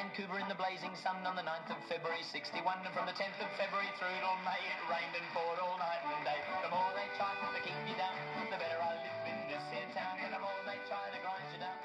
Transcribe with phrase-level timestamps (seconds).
[0.00, 2.64] Vancouver in the blazing sun on the 9th of February 61.
[2.88, 6.00] And from the 10th of February through till May, it rained and poured all night
[6.00, 6.40] and day.
[6.64, 8.16] The more they try to keep you down,
[8.48, 10.16] the better I live in this here town.
[10.24, 11.76] And the more they try to grind you down.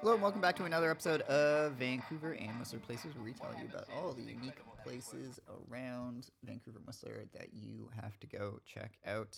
[0.00, 3.52] Hello and welcome back to another episode of Vancouver and Whistler Places, where we tell
[3.60, 8.60] you about all the unique places around Vancouver and Whistler that you have to go
[8.64, 9.36] check out.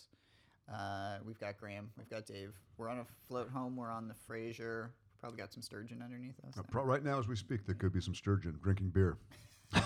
[0.72, 2.54] Uh, we've got Graham, we've got Dave.
[2.78, 3.74] We're on a float home.
[3.74, 4.92] We're on the Fraser.
[5.22, 6.58] Probably got some sturgeon underneath us.
[6.58, 9.16] Uh, pro- right now, as we speak, there could be some sturgeon drinking beer.
[9.72, 9.80] Do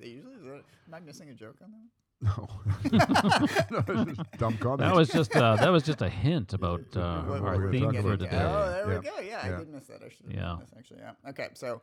[0.00, 0.34] they usually?
[0.36, 1.88] Is that, am I missing a joke on that?
[2.24, 2.48] No,
[3.86, 4.80] no just dumb comment.
[4.80, 7.90] That was just uh, that was just a hint about uh, What- we're our theme
[8.00, 8.26] for today.
[8.30, 8.42] today.
[8.42, 8.98] Oh, there Yeah.
[8.98, 9.10] we go.
[9.28, 9.56] Yeah, I Yeah.
[9.58, 10.02] did miss that.
[10.04, 10.40] I should have Yeah.
[10.40, 10.56] yeah.
[10.60, 11.00] this actually.
[11.00, 11.30] Yeah.
[11.30, 11.82] Okay, so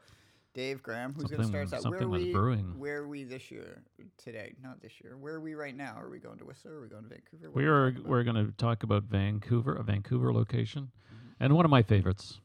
[0.56, 1.84] Dave Graham, who's going to start us out?
[1.92, 2.32] Where something are was we?
[2.34, 2.80] brewing.
[2.80, 3.84] Where are we this year?
[4.18, 5.16] Today, not this year.
[5.18, 5.96] Where are we right now?
[6.00, 6.74] Are we going to Whistler?
[6.78, 7.48] Are we going to Vancouver?
[7.52, 8.10] What We are are talking about?
[8.10, 11.44] we're going to talk about Vancouver, a Vancouver location, Mm-hmm.
[11.44, 12.40] and one of my favorites.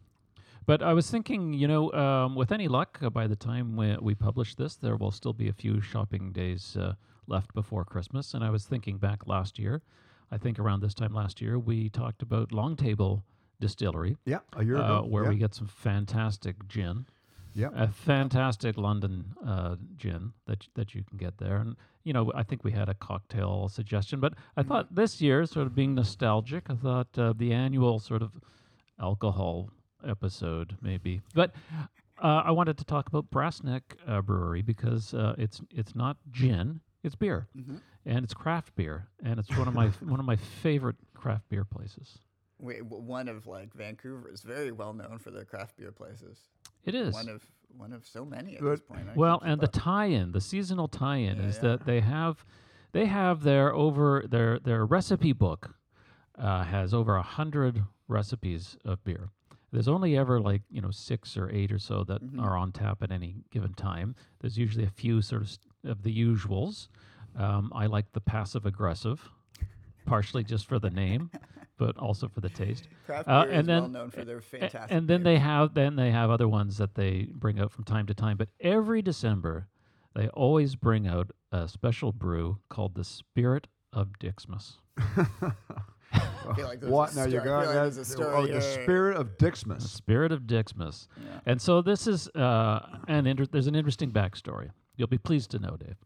[0.66, 3.97] But I was thinking, you know, um, with any luck, uh, by the time we,
[4.00, 6.94] we publish this, there will still be a few shopping days uh,
[7.27, 8.33] left before Christmas.
[8.34, 9.83] And I was thinking back last year,
[10.30, 13.25] I think around this time last year, we talked about Long Table
[13.61, 15.06] Distillery, yeah, a year uh, ago.
[15.08, 15.30] where yeah.
[15.30, 17.06] we get some fantastic gin.
[17.55, 17.69] yeah.
[17.75, 22.42] a fantastic London uh, gin that that you can get there, and you know I
[22.42, 26.64] think we had a cocktail suggestion, but I thought this year, sort of being nostalgic,
[26.69, 28.33] I thought uh, the annual sort of
[29.00, 29.70] alcohol
[30.06, 31.52] episode maybe, but.
[32.22, 36.80] Uh, I wanted to talk about Brassneck uh, Brewery because uh, it's it's not gin,
[37.02, 37.80] it's beer, Mhm.
[38.06, 41.64] and it's craft beer, and it's one of my one of my favorite craft beer
[41.64, 42.20] places.
[42.60, 46.38] Wait, one of like Vancouver is very well known for their craft beer places.
[46.84, 47.42] It is One of
[47.77, 48.78] one of so many at Good.
[48.78, 49.08] this point.
[49.08, 51.62] I Well, and the tie-in, the seasonal tie-in, Yeah, is yeah.
[51.62, 52.44] that they have
[52.92, 55.75] they have their over their their recipe book
[56.38, 59.30] uh, has over a hundred recipes of beer.
[59.75, 62.41] There's only ever like you know six or eight or so that Mhm.
[62.41, 64.14] are on tap at any given time.
[64.41, 66.88] There's usually a few sort of st- of the usuals.
[67.37, 69.28] Um, I like the passive aggressive,
[70.06, 71.31] partially just for the name,
[71.76, 72.87] but also for the taste.
[73.04, 74.97] craft uh, beer and is then- well known for their fantastic.
[74.97, 75.34] and then beers.
[75.34, 78.37] they have then they have other ones that they bring out from time to time.
[78.37, 79.66] But every December,
[80.15, 84.77] they always bring out a special brew called the Spirit of Dixmas.
[86.50, 87.15] I feel like there's a what?
[87.16, 88.00] Now you story- I got feel like that?
[88.00, 89.82] a story oh, the spirit of The Dixmas.
[89.82, 91.09] Spirit of Dixmas.
[91.25, 91.41] Yeah.
[91.47, 94.71] And so this is uh, an inter- there's an interesting backstory.
[94.97, 95.97] You'll be pleased to know, Dave.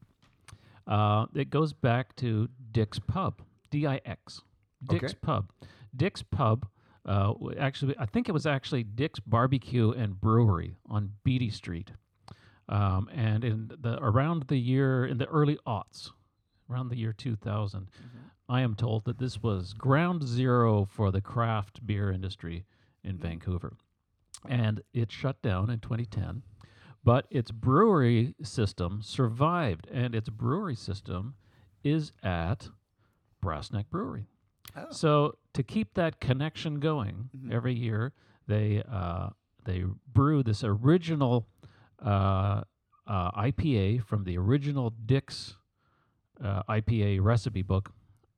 [0.86, 4.40] Uh, it goes back to Dix Pub, D-I-X,
[4.88, 5.14] Dix Okay.
[5.20, 5.50] Pub.
[5.94, 6.66] Dix Pub.
[7.04, 11.90] Uh, actually, I think it was actually Dix Barbecue and Brewery on Beatty Street,
[12.68, 16.10] um, and in the around the year in the early aughts,
[16.70, 17.88] around the year 2000,
[18.48, 22.64] I am told that this was ground zero for the craft beer industry
[23.04, 23.76] in Vancouver.
[24.48, 26.42] And it shut down in 2010,
[27.04, 31.34] but its brewery system survived, and its brewery system
[31.82, 32.68] is at
[33.42, 34.26] Brassneck Brewery.
[34.76, 34.86] Oh.
[34.90, 37.52] So to keep that connection going Mhm.
[37.52, 38.12] every year,
[38.46, 39.30] they uh,
[39.64, 41.46] they brew this original
[42.00, 42.62] uh,
[43.06, 45.56] uh, IPA from the original Dix
[46.40, 47.92] uh, IPA recipe book,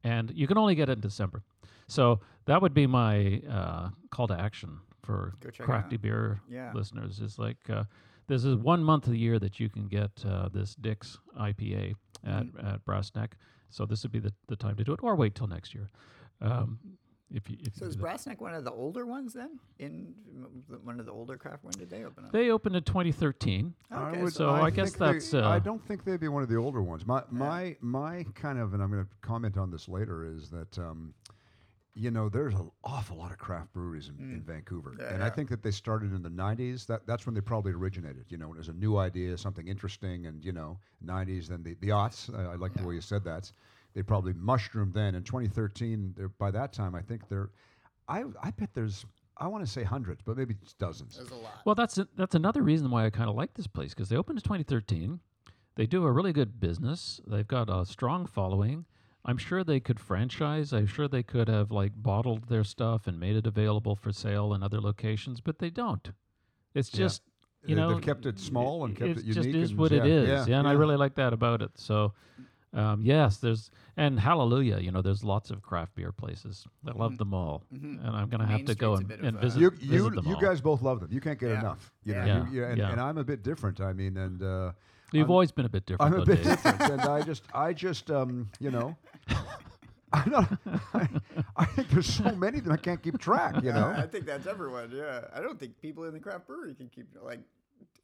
[0.05, 1.43] and you can only get it in December.
[1.88, 6.41] So that would be my uh, call to action for Go check it crafty beer
[6.49, 6.72] Yeah.
[6.75, 7.21] listeners.
[7.21, 7.84] Is like uh,
[8.28, 11.94] this is one month of the year that you can get uh, this Dix IPA
[12.25, 13.33] at at Brassneck.
[13.71, 15.91] So this would be the, the time to do it, or wait till next year.
[16.41, 16.78] Um,
[17.32, 17.96] if you if So is.
[17.96, 19.58] Brassneck one of the older ones then?
[19.78, 20.14] In
[20.84, 21.64] one of the older craft?
[21.64, 22.32] When did they open up?
[22.32, 23.74] they opened in 2013.
[23.92, 26.42] Okay, would- so I guess think they- that's, uh, I don't think they'd be one
[26.42, 27.06] of the older ones.
[27.06, 30.78] My my my kind of, and I'm going to comment on this later, is that.
[30.78, 31.14] Um,
[31.92, 35.28] you know, there's an awful lot of craft breweries in, in Vancouver, Yeah, and I
[35.28, 36.86] think that they started in the '90s.
[36.86, 38.26] That that's when they probably originated.
[38.28, 41.48] You know, when it was a new idea, something interesting, and you know, '90s.
[41.48, 42.32] Then the the aughts.
[42.32, 43.50] I, I like the way you said that.
[43.95, 45.15] They probably mushroomed then.
[45.15, 47.51] In 2013, they're, by that time, I think they're.
[48.09, 49.05] I I bet there's.
[49.37, 51.16] I want to say hundreds, but maybe it's dozens.
[51.16, 51.63] There's a lot.
[51.65, 54.16] Well, that's a, that's another reason why I kind of like this place because they
[54.16, 55.21] opened in 2013.
[55.77, 57.21] They do a really good business.
[57.27, 58.84] They've got a strong following.
[59.25, 60.72] I'm sure they could franchise.
[60.72, 64.53] I'm sure they could have like bottled their stuff and made it available for sale
[64.53, 66.10] in other locations, but they don't.
[66.75, 66.98] It's Yeah.
[66.98, 67.22] just
[67.65, 69.34] you They- know they've kept it small and kept it it unique.
[69.34, 70.28] just is and what it yeah, is.
[70.28, 71.71] Yeah, Yeah, and I really like that about it.
[71.77, 72.13] So.
[72.72, 76.65] Um, yes, there's and hallelujah, you know, there's lots of craft beer places.
[76.87, 78.07] I love them all, Mhm.
[78.07, 79.71] and I'm gonna Main have to go Street's a and, bit of and visit, you
[79.71, 80.41] visit you, them you all.
[80.41, 81.09] guys both love them.
[81.13, 81.61] You can't get Yeah.
[81.61, 81.93] enough.
[82.05, 82.47] You know, Yeah.
[82.47, 82.91] you- you- and, Yeah.
[82.93, 83.81] and I'm a bit different.
[83.81, 84.72] I mean, and uh,
[85.13, 86.15] You've I'm- always been a bit different.
[86.15, 86.45] I'm a bit Dave.
[86.47, 88.97] different, and I just, I just, um, you know,
[90.13, 90.59] I'm not.
[90.95, 91.09] I,
[91.57, 93.63] I think there's so many of them I can't keep track.
[93.65, 93.93] You know.
[93.97, 94.91] I think that's everyone.
[94.93, 97.41] Yeah, I don't think people in the craft brewery can keep like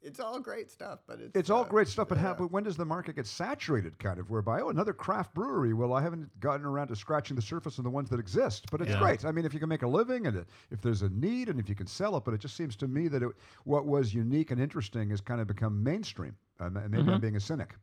[0.01, 2.63] it's all great stuff, but it's It's all uh, great stuff, but, how, but when
[2.63, 5.73] does the market get saturated, kind of, whereby, oh, another craft brewery?
[5.73, 8.81] Well, I haven't gotten around to scratching the surface of the ones that exist, but
[8.81, 8.99] it's Yeah.
[8.99, 9.25] great.
[9.25, 11.59] I mean, if you can make a living and it- if there's a need and
[11.59, 13.29] if you can sell it, but it just seems to me that it,
[13.65, 16.35] what was unique and interesting has kind of become mainstream.
[16.59, 17.21] Uh, ma- maybe I'm Mhm.
[17.21, 17.75] being a cynic.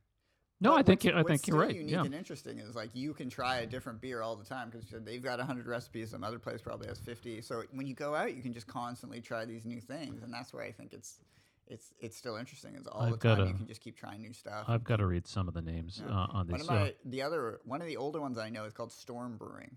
[0.61, 1.77] No, But I think what's- you, I what's think you're still right.
[1.77, 2.05] Unique Yeah.
[2.05, 5.23] and interesting is like you can try a different beer all the time because they've
[5.23, 6.11] got hundred recipes.
[6.13, 7.43] Some other place probably has fifty.
[7.43, 10.53] So when you go out, you can just constantly try these new things, and that's
[10.55, 11.21] where I think it's
[11.69, 12.75] it's it's still interesting.
[12.77, 14.65] It's all I've the time gotta- you can just keep trying new stuff.
[14.69, 16.13] I've got to read some of the names Yeah.
[16.13, 16.61] uh, on one these.
[16.63, 19.37] of so- my the other one of the older ones I know is called Storm
[19.37, 19.77] Brewing,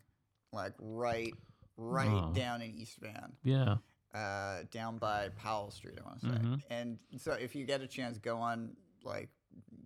[0.51, 1.33] like right
[1.77, 2.33] right Oh.
[2.33, 3.33] down in East Van.
[3.43, 3.77] yeah.
[4.13, 6.35] uh, down by Powell Street, I want to say.
[6.35, 6.61] Mhm.
[6.71, 9.29] And so if you get a chance, go on like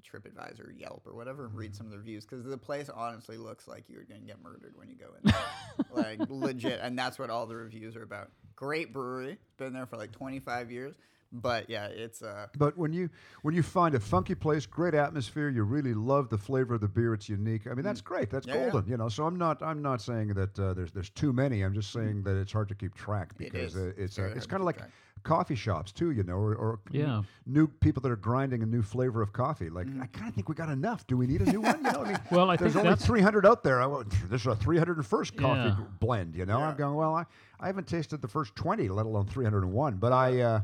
[0.03, 3.68] TripAdvisor, Yelp, or whatever, and read some of the reviews because the place honestly looks
[3.68, 5.86] like you're going to get murdered when you go in there.
[6.19, 6.80] like legit.
[6.81, 8.31] And that's what all the reviews are about.
[8.56, 10.95] Great brewery, been there for like 25 years.
[11.33, 13.10] But yeah, it's uh, But when you
[13.42, 16.89] when you find a funky place, great atmosphere, you really love the flavor of the
[16.89, 17.13] beer.
[17.13, 17.68] It's unique.
[17.68, 18.30] I mean, that's great.
[18.30, 18.50] That's Mm.
[18.50, 18.69] Yeah, yeah.
[18.72, 18.89] golden.
[18.92, 19.07] You know.
[19.10, 21.62] So I'm not I'm not saying that uh, there's there's too many.
[21.62, 23.81] I'm just saying that it's hard to keep track because is.
[23.81, 24.89] uh, it's uh, it's kind of like track.
[25.24, 26.12] coffee shops too.
[26.12, 27.22] You know, or, or Yeah.
[27.45, 29.69] new people that are grinding a new flavor of coffee.
[29.69, 30.01] Like Mm-hmm.
[30.01, 31.07] I kind of think we got enough.
[31.07, 31.77] Do we need a new one?
[31.77, 33.81] You know, I mean, Well, I there's think only that's 300 out there.
[33.81, 35.86] I, want- this is a 301st coffee Yeah.
[36.01, 36.36] blend.
[36.36, 37.16] You know, I'm going well.
[37.16, 37.24] I,
[37.62, 39.95] I haven't tasted the first 20, let alone 301.
[39.95, 40.42] But I.
[40.42, 40.60] Uh,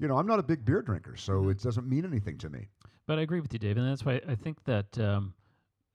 [0.00, 1.50] you know, I'm not a big beer drinker, so Mm-hmm.
[1.50, 2.66] it doesn't mean anything to me.
[3.06, 5.34] But I agree with you, Dave, and that's why I think that um,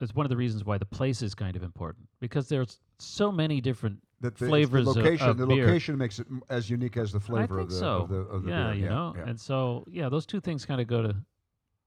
[0.01, 3.31] it's one of the reasons why the place is kind of important because there's so
[3.31, 5.65] many different That the, flavors the of- location, of the beer.
[5.65, 8.01] location makes it m- as unique as the flavor I of the, so.
[8.01, 8.83] of the of the yeah, beer.
[8.83, 9.23] you know, yeah.
[9.29, 11.15] and so yeah, those two things kind of go to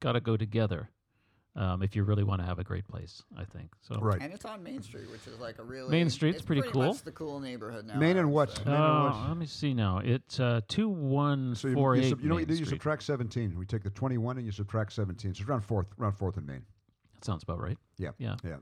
[0.01, 0.89] got to go together
[1.59, 3.23] um, if you really want to have a great place.
[3.37, 3.97] I think so.
[4.01, 4.21] right.
[4.23, 6.87] and it's on Main Street, which is like a really Main Street's it's pretty cool.
[6.87, 7.97] Much the cool neighborhood now.
[7.99, 8.57] Main and would what?
[8.57, 8.63] say.
[8.65, 9.29] Main and Uh, what?
[9.29, 9.99] let me see now.
[9.99, 12.11] It's uh, two one So you, four you, eight.
[12.11, 13.59] sub, you know what you You subtract 17.
[13.59, 15.35] We take the 21 and you subtract 17.
[15.35, 16.65] So it's around fourth, around fourth and Main.
[17.15, 17.77] That sounds about right.
[17.97, 18.11] Yeah.
[18.19, 18.37] Yeah.
[18.45, 18.57] Yeah.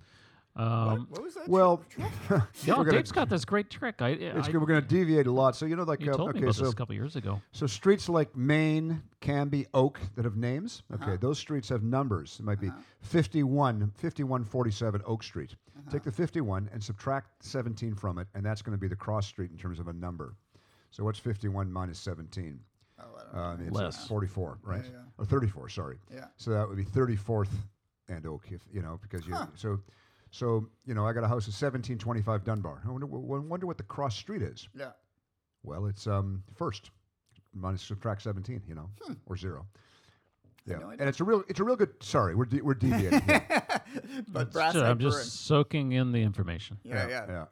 [0.57, 1.49] Um, what, what was that?
[1.49, 1.83] Well,
[2.31, 3.97] yeah, gonna- Dave's got this great trick.
[4.01, 5.55] I, I we're going to deviate a lot.
[5.57, 7.41] So you know, like you uh, told me about so this a couple years ago.
[7.53, 10.83] so streets like Main, Cambie, Oak that have names.
[10.95, 11.17] Okay, Uh-huh.
[11.21, 12.37] those streets have numbers.
[12.41, 12.71] It might be
[13.03, 15.55] 51, 5147 Oak Street.
[15.77, 15.91] Uh-huh.
[15.91, 19.27] Take the 51 and subtract 17 from it, and that's going to be the cross
[19.27, 20.35] street in terms of a number.
[20.91, 22.59] So what's 51 minus 17?
[22.99, 23.41] Oh, I don't know.
[23.41, 24.07] Uh, it's Less.
[24.07, 24.83] 44, right?
[24.85, 24.99] yeah.
[25.19, 25.99] Or 34, sorry.
[26.13, 26.27] Yeah.
[26.37, 27.51] So that would be 34th
[28.09, 29.47] and Oak, if you know, because you Huh.
[29.55, 29.81] so
[30.37, 32.83] so you know, I got a house at 1725 Dunbar.
[32.87, 34.69] I wonder, wonder what the cross street is.
[34.79, 34.91] Yeah.
[35.63, 36.91] Well, it's um first
[37.55, 38.91] minus subtract 17, you know,
[39.27, 39.67] or zero.
[40.67, 41.91] Yeah, no and it's a real it's a real good.
[42.01, 43.21] Sorry, we're de- we're deviating.
[43.23, 43.47] here.
[44.29, 46.79] but Sure, I'm Neck just soaking in the information.
[46.85, 47.09] Brewing.
[47.09, 47.45] Yeah, yeah.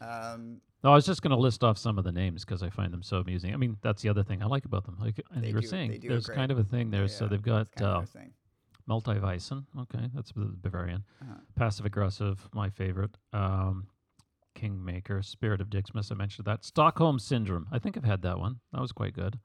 [0.00, 0.32] yeah.
[0.32, 2.70] Um, No, I was just going to list off some of the names because I
[2.70, 3.54] find them so amusing.
[3.54, 4.96] I mean, that's the other thing I like about them.
[5.00, 7.02] Like, and you were do- saying, there's kind of a thing there.
[7.02, 8.32] yeah, so they've got it's kind of uh, thing.
[8.90, 9.64] Multivison.
[9.80, 11.04] Okay, that's the Bavarian.
[11.22, 11.34] Uh-huh.
[11.56, 13.16] Passive aggressive, my favorite.
[13.32, 13.86] Um,
[14.54, 16.10] Kingmaker, Spirit of Dixmas.
[16.10, 16.64] I mentioned that.
[16.64, 17.66] Stockholm Syndrome.
[17.72, 18.56] I think I've had that one.
[18.72, 19.38] That was quite good.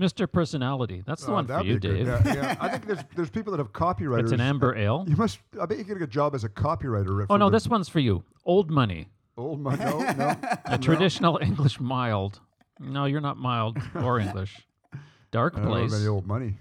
[0.00, 0.30] Mr.
[0.30, 1.02] Personality.
[1.06, 1.96] That's the Oh, one for that'd you, be good.
[2.04, 2.06] Dave.
[2.06, 2.56] Yeah, yeah.
[2.60, 4.24] I think there's there's people that have copywriters.
[4.24, 5.04] It's an amber ale.
[5.08, 5.38] You must.
[5.60, 7.26] I bet you could get a job as a copywriter.
[7.30, 8.22] Oh no, this one's for you.
[8.44, 9.08] Old Money.
[9.38, 9.84] old money.
[9.84, 10.34] No, no.
[10.66, 12.40] A traditional English mild.
[12.78, 14.66] No, you're not mild or English.
[15.30, 15.92] Dark I don't know Place.
[15.92, 16.58] about the old money.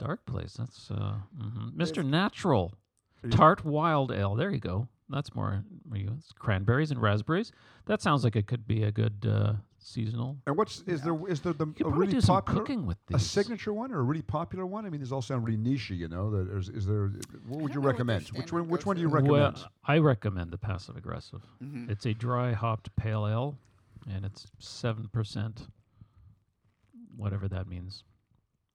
[0.00, 0.06] Yeah.
[0.06, 0.54] Dark Place.
[0.54, 1.72] That's uh, mhm.
[1.72, 2.04] Mr.
[2.04, 2.72] Natural.
[3.30, 4.34] Tart Wild Ale.
[4.34, 4.88] There you go.
[5.08, 5.64] That's more.
[5.92, 7.52] It's cranberries and raspberries.
[7.86, 10.38] That sounds like it could be a good uh, seasonal.
[10.46, 13.72] And what's is there is there the You a really popular cooking with a signature
[13.72, 14.86] one or a really popular one?
[14.86, 15.90] I mean, these all sound really niche.
[15.90, 17.12] You know, that is, is there?
[17.46, 18.28] What would you know what their recommend?
[18.28, 18.68] Which one?
[18.68, 19.56] Which one do you recommend?
[19.56, 21.42] Well, I recommend the passive aggressive.
[21.62, 21.90] Mhm.
[21.90, 23.58] It's a dry hopped pale ale,
[24.10, 25.68] and it's seven percent.
[27.16, 28.04] Whatever that means.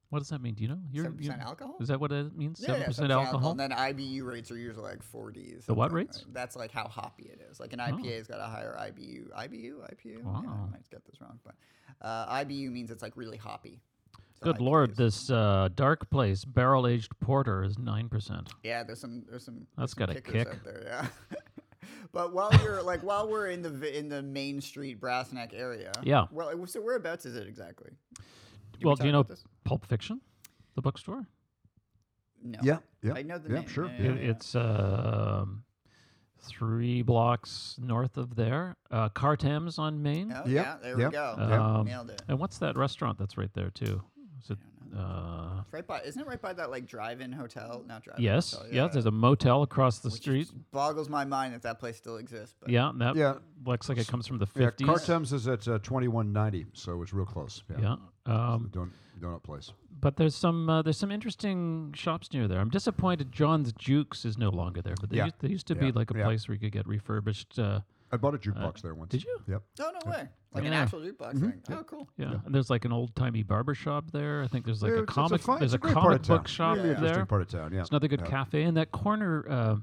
[0.10, 0.56] What does that mean?
[0.56, 0.80] Do you know?
[0.92, 1.76] You're- Seven you- percent alcohol.
[1.80, 2.60] Is that what it means?
[2.60, 3.52] Yeah, Seven yeah, percent 7% alcohol.
[3.52, 5.66] And then IBU rates are usually like 40s.
[5.66, 6.26] The what rates?
[6.32, 7.60] That's like how hoppy it is.
[7.60, 7.86] Like an Oh.
[7.86, 9.30] IPA's got a higher IBU.
[9.38, 9.74] IBU?
[9.94, 10.18] IPU?
[10.18, 10.44] Yeah, Wow.
[10.68, 11.40] I might get this wrong.
[11.46, 11.56] But
[12.02, 13.82] uh, IBU means it's like really hoppy.
[14.42, 18.50] So Good lord, this uh, dark place barrel aged porter is nine percent.
[18.64, 20.48] Yeah, there's some there's some That's there's some got a kick.
[20.48, 21.38] out there, yeah.
[22.14, 26.26] but while you're like while we're in the in the Main Street Brassneck area, Yeah.
[26.32, 27.92] Well, so whereabouts is it exactly?
[28.80, 29.44] Did Well, talk do you know this?
[29.66, 30.22] Pulp Fiction,
[30.76, 31.28] the bookstore?
[32.42, 32.60] No.
[32.64, 33.14] Yeah, yeah.
[33.16, 33.68] I know the yeah, name.
[33.68, 33.86] sure.
[33.88, 34.12] Yeah, Yeah.
[34.12, 35.64] It, it's um,
[36.42, 38.78] three blocks north of there.
[38.90, 40.32] Uh, Cartems on Main.
[40.34, 41.36] Oh, Yep, yeah, there yep, we go.
[41.38, 41.60] yep.
[41.60, 42.22] Um, Nailed it.
[42.30, 44.02] And what's that restaurant that's right there too?
[44.42, 44.58] Is it
[44.98, 47.84] Uh, right by, isn't it right by that like drive-in hotel?
[47.88, 48.24] Not drive-in.
[48.24, 48.88] yes, hotel, yeah.
[48.88, 50.50] There's a motel across the Which street.
[50.72, 52.56] boggles my mind that that place still exists.
[52.60, 53.36] But Yeah, and that Yeah.
[53.66, 54.86] looks like it comes from the Yeah, 50s.
[54.86, 57.64] Cartems is at uh, 2190, so it's real close.
[57.70, 57.96] Yeah.
[58.28, 58.54] Yeah.
[58.54, 59.72] Um, the don- donut place.
[60.02, 62.60] but there's some uh, there's some interesting shops near there.
[62.60, 65.26] I'm disappointed John's Jukes is no longer there, but there, Yeah.
[65.26, 66.24] used, there used to be like a Yeah.
[66.26, 67.60] place where you could get refurbished.
[68.12, 69.12] I bought a jukebox there once.
[69.12, 69.38] did you?
[69.48, 69.62] Yep.
[69.82, 70.82] oh no way, like an Yeah.
[70.82, 71.62] actual jukebox thing.
[71.72, 72.10] Oh cool.
[72.18, 72.36] yeah.
[72.46, 74.42] and there's like an old timey barber shop there.
[74.44, 75.42] I think there's like Yeah, a it's- it's comic.
[75.42, 76.38] fine- there's it's a, great part comic of town.
[76.38, 77.26] book shop Really interesting there.
[77.26, 77.72] part of town.
[77.74, 77.82] Yeah.
[77.82, 78.28] It's another good Yeah.
[78.28, 79.76] cafe in that corner uh,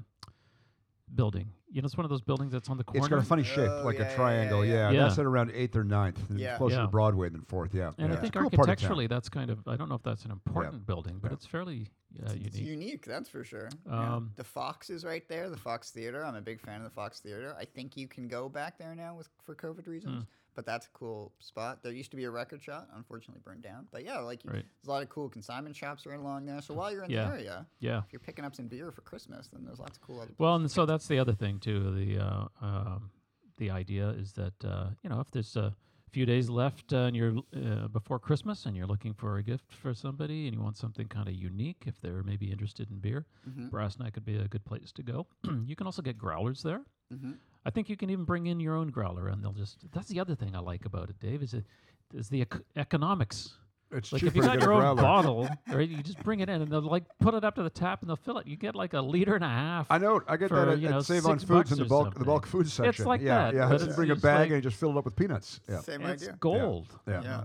[1.13, 1.51] building.
[1.69, 2.99] You know, it's one of those buildings that's on the corner.
[2.99, 4.65] It's got a funny shape, Oh, like yeah, a yeah, triangle.
[4.65, 5.01] yeah, Yeah, yeah.
[5.03, 6.17] that's at around eighth or ninth.
[6.29, 6.55] and Yeah.
[6.57, 6.81] closer Yeah.
[6.83, 7.73] to Broadway than Fourth.
[7.73, 8.17] Yeah, and yeah.
[8.17, 8.59] I think Cool part of town.
[8.69, 11.35] architecturally, that's kind of I don't know if that's an important building, but Yeah.
[11.35, 11.89] it's fairly
[12.25, 12.65] uh, It's unique.
[12.79, 13.69] unique, that's for sure.
[13.85, 14.15] Yeah.
[14.15, 16.25] Um, the Fox is right there, the Fox Theater.
[16.25, 17.53] I'm a big fan of the Fox Theater.
[17.59, 20.27] I think you can go back there now with for COVID reasons, Hmm.
[20.57, 21.83] But that's a cool spot.
[21.83, 23.87] There used to be a record shop, unfortunately burned down.
[23.91, 24.53] But yeah, like Right.
[24.55, 26.59] there's a lot of cool consignment shops right along there.
[26.63, 27.25] So while you're in Yeah.
[27.27, 27.99] the area, Yeah.
[27.99, 30.33] if you're picking up some beer for Christmas, then there's lots of cool other.
[30.39, 31.91] Well, and so that's the other thing too.
[31.91, 33.11] The uh, um,
[33.57, 35.75] the idea is that uh, you know if there's a
[36.09, 39.71] few days left uh, and you're uh, before Christmas and you're looking for a gift
[39.75, 43.27] for somebody and you want something kind of unique, if they're maybe interested in beer,
[43.47, 43.69] Mhm.
[43.69, 45.27] Brass Neck could be a good place to go.
[45.67, 46.83] you can also get growlers there.
[47.13, 47.37] Mhm.
[47.67, 49.79] I think you can even bring in your own growler, and they'll just.
[49.91, 51.43] That's the other thing I like about it, Dave.
[51.43, 51.65] Is it
[52.13, 53.55] is the ec- economics.
[53.91, 55.01] It's Like cheaper if you got your own growler.
[55.01, 55.87] bottle, right?
[55.87, 58.09] You just bring it in, and they'll like put it up to the tap, and
[58.09, 58.47] they'll fill it.
[58.47, 59.87] You get like a liter and a half.
[59.89, 60.21] I know.
[60.29, 62.23] I get for, that at, you at Save on Foods in the or bulk the
[62.23, 62.89] bulk food section.
[62.89, 64.91] It's like yeah, that, Yeah, but just bring a bag like- and you just fill
[64.91, 65.59] it up with peanuts.
[65.69, 65.79] Yeah.
[65.81, 66.37] Same it's idea.
[66.39, 66.87] gold.
[67.05, 67.21] Yeah.
[67.21, 67.43] Yeah.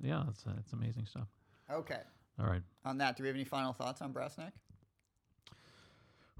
[0.00, 1.26] Yeah, it's uh, it's amazing stuff.
[1.68, 1.98] Okay.
[2.38, 2.62] All right.
[2.84, 4.52] On that, do we have any final thoughts on Brass Neck?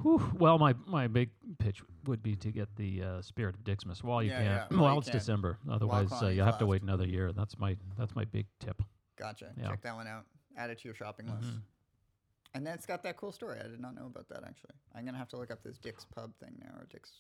[0.03, 0.33] Whew.
[0.39, 4.23] Well, my my big pitch would be to get the uh, Spirit of Dixmas while
[4.23, 4.47] you Yeah, can.
[4.71, 5.19] yeah, while you it's can.
[5.19, 5.59] December.
[5.71, 7.33] Otherwise, uh, quantity's you have to wait another year.
[7.33, 8.81] That's my that's my big tip.
[9.17, 9.53] Gotcha.
[9.57, 9.69] Yeah.
[9.69, 10.25] Check that one out.
[10.57, 11.53] Add it to your shopping list.
[11.55, 11.63] Mhm.
[12.55, 13.59] And then it's got that cool story.
[13.61, 14.75] I did not know about that actually.
[14.95, 17.13] I'm gonna have to look up this Dix Pub thing now or Dick's,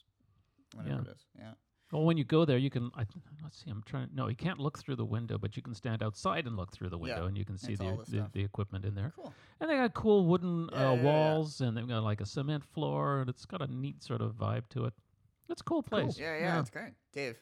[0.75, 1.01] whatever Yeah.
[1.03, 1.27] it is.
[1.37, 1.53] Yeah.
[1.93, 2.91] Well, when you go there, you can.
[2.95, 3.05] I,
[3.43, 3.71] let's see.
[3.71, 4.09] I'm trying.
[4.15, 6.91] No, you can't look through the window, but you can stand outside and look through
[6.91, 9.13] the window, Yeah, and you can see the, the the, equipment in there.
[9.17, 9.33] Cool.
[9.61, 12.65] And they got cool wooden Yeah, uh, yeah, walls, and they've got like a cement
[12.65, 14.93] floor, and it's got a neat sort of vibe to it.
[15.49, 16.19] It's a cool place.
[16.19, 16.93] Yeah, yeah, it's great.
[17.13, 17.39] Dave,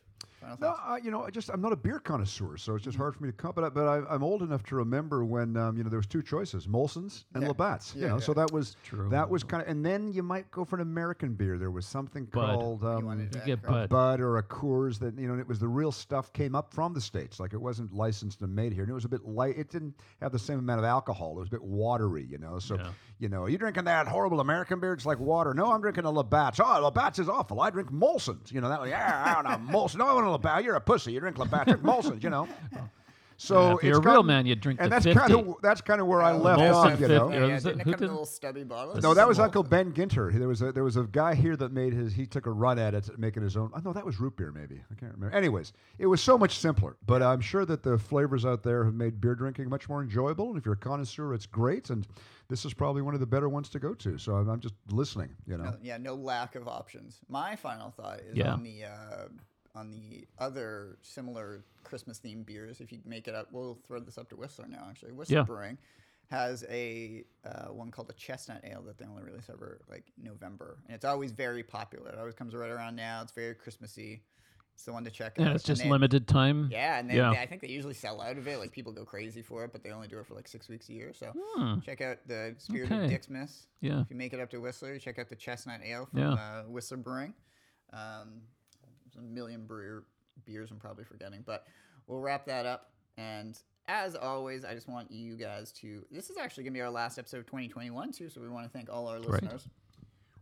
[0.51, 0.77] final No.
[0.85, 2.91] I, you know, I just I'm not a beer connoisseur, so it's Mm-hmm.
[2.91, 3.53] just hard for me to come.
[3.55, 6.07] But, I, but I, I'm old enough to remember when um, you know there was
[6.07, 7.49] two choices, Molson's and Yeah.
[7.49, 7.95] Labatt's.
[7.95, 8.21] Yeah, you know, yeah.
[8.21, 9.09] so that was True.
[9.11, 11.59] that was kind of, and then you might go for an American beer.
[11.59, 12.59] There was something Bud.
[12.59, 14.19] called um, wanted You get correct- Bud.
[14.19, 16.73] Bud or a Coors that you know, and it was the real stuff came up
[16.73, 17.41] from the states.
[17.41, 19.57] Like it wasn't licensed and made here, and it was a bit light.
[19.59, 21.37] It didn't have the same amount of alcohol.
[21.37, 22.59] It was a bit watery, you know.
[22.59, 22.89] So Yeah.
[23.19, 24.93] you know, are you drinking that horrible American beer?
[24.93, 25.55] It's like water.
[25.55, 26.61] No, I'm drinking a Labatt's.
[26.61, 27.61] Oh, Labatt's is awful.
[27.61, 28.53] I drink Molson's.
[28.53, 28.87] You know that?
[28.89, 29.97] Yeah, I don't know Molson.
[29.97, 30.65] No, I want a Labatt.
[30.65, 31.13] You're a pussy.
[31.13, 31.71] You drink Labatt's.
[31.71, 32.23] Drink Molson's.
[32.23, 32.49] You know.
[33.39, 35.19] So Yeah, if you're a it's real gotten- man, you'd drink and the that's 50.
[35.21, 36.91] kind of that's kind of where I Oh, left off.
[36.93, 37.15] You 50.
[37.15, 37.29] know.
[37.29, 38.97] Yeah, Yeah, yeah, didn't it- it who come in a did- little stubby bottle?
[39.03, 40.33] No, that was Uncle Ben Ginter.
[40.33, 42.15] There was a there was a guy here that made his.
[42.15, 43.73] He took a run at it, making his own.
[43.75, 44.53] Oh no, that was root beer.
[44.53, 45.37] Maybe I can't remember.
[45.37, 46.97] Anyways, it was so much simpler.
[47.05, 50.49] But I'm sure that the flavors out there have made beer drinking much more enjoyable.
[50.49, 51.91] And if you're a connoisseur, it's great.
[51.91, 52.07] And
[52.49, 54.17] this is probably one of the better ones to go to.
[54.17, 55.29] So I'm, I'm just listening.
[55.47, 55.65] You know.
[55.65, 57.21] No, yeah, no lack of options.
[57.29, 58.55] My final thought is Yeah.
[58.55, 59.25] on the uh,
[59.77, 62.81] on the other similar Christmas themed beers.
[62.81, 64.87] If you make it up, we'll throw this up to Whistler now.
[64.89, 65.43] Actually, Whistler Yeah.
[65.45, 65.79] Brewing
[66.31, 70.79] has a uh, one called the Chestnut Ale that they only release over like November,
[70.87, 72.09] and it's always very popular.
[72.11, 73.21] It always comes right around now.
[73.23, 74.23] It's very Christmassy.
[74.75, 75.55] It's the one to check Yeah, out.
[75.55, 76.69] it's just they- limited time.
[76.71, 77.31] Yeah, and they, Yeah.
[77.31, 78.59] they- I think they usually sell out of it.
[78.59, 80.89] Like people go crazy for it, but they only do it for like six weeks
[80.91, 81.13] a year.
[81.15, 81.81] So Hmm.
[81.81, 83.05] check out the Spirit Okay.
[83.07, 83.67] of Dixmas.
[83.81, 84.01] Yeah.
[84.03, 86.33] If you make it up to Whistler, check out the Chestnut Ale from Yeah.
[86.35, 87.33] uh, Whistler Brewing.
[87.93, 88.43] Um,
[89.19, 90.05] a million brewer
[90.45, 91.67] beers I'm probably forgetting, but
[92.07, 92.91] we'll wrap that up.
[93.17, 93.59] And
[93.89, 96.05] as always, I just want you guys to.
[96.11, 98.67] This is actually going to be our last episode of 2021 too, so we want
[98.67, 99.43] to thank all our Right.
[99.43, 99.69] listeners.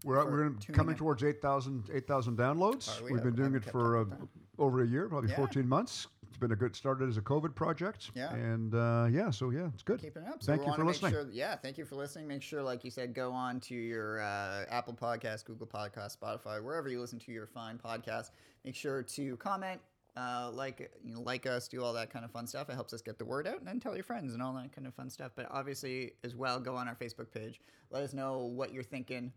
[0.04, 0.98] We're, we're gonna- coming in.
[0.98, 3.00] towards 8,000 8,000 downloads.
[3.00, 3.12] We?
[3.12, 4.28] We've been doing it for uh, up with that.
[4.58, 5.36] over a year, probably Yeah.
[5.36, 6.08] 14 months.
[6.34, 8.10] It's been a good started as a COVID project.
[8.12, 8.34] Yeah.
[8.34, 10.00] And uh, yeah, so yeah, it's good.
[10.00, 10.42] keeping it up.
[10.42, 11.12] So Thank you for make listening.
[11.12, 12.26] Sure, yeah, thank you for listening.
[12.26, 16.60] Make sure, like you said, go on to your uh, Apple Podcast, Google Podcast, Spotify,
[16.60, 18.32] wherever you listen to your fine podcast.
[18.64, 19.80] Make sure to comment,
[20.16, 22.68] uh, like you know, like us, do all that kind of fun stuff.
[22.68, 24.72] It helps us get the word out, and then tell your friends and all that
[24.72, 25.30] kind of fun stuff.
[25.36, 27.60] But obviously, as well, go on our Facebook page.
[27.92, 29.30] Let us know what you're thinking.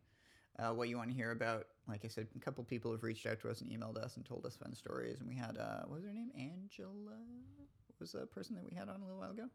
[0.59, 1.67] Uh, what you want to hear about.
[1.87, 4.25] Like I said, a couple people have reached out to us and emailed us and
[4.25, 5.19] told us fun stories.
[5.19, 6.31] And we had, uh, what was her name?
[6.35, 7.17] Angela?
[7.87, 9.49] What was the person that we had on a little while ago?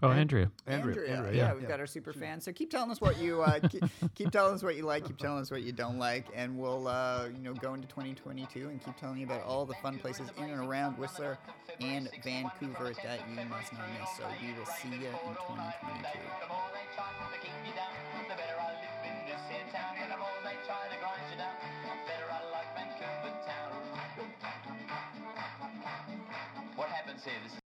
[0.00, 0.48] Oh, Andrea.
[0.68, 1.68] Andrea, Andrea, yeah, yeah, we've yeah.
[1.68, 2.44] got our super fans.
[2.44, 3.82] So keep telling us what you uh, keep,
[4.14, 6.86] keep telling us what you like, keep telling us what you don't like, and we'll
[6.86, 10.30] uh, you know go into 2022 and keep telling you about all the fun places
[10.36, 11.36] in and around Whistler
[11.80, 14.08] and Vancouver that you must not miss.
[14.16, 16.06] So we will see you in 2022.
[27.18, 27.42] Happens here?
[27.48, 27.57] This